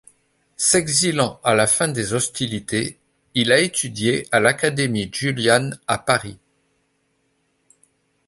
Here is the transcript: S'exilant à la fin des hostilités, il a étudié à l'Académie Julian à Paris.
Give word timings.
S'exilant 0.57 1.39
à 1.43 1.53
la 1.53 1.67
fin 1.67 1.87
des 1.87 2.13
hostilités, 2.13 2.97
il 3.35 3.51
a 3.51 3.59
étudié 3.59 4.25
à 4.31 4.39
l'Académie 4.39 5.11
Julian 5.13 5.69
à 5.85 5.99
Paris. 5.99 6.39